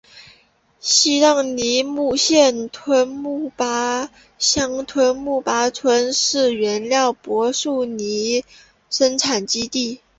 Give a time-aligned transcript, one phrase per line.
[0.79, 8.47] 西藏尼木县吞巴乡吞巴村是原料柏树泥的
[8.89, 10.01] 生产基地。